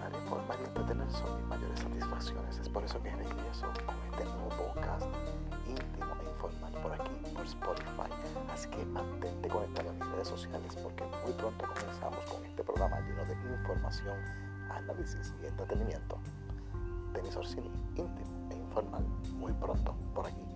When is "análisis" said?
14.70-15.34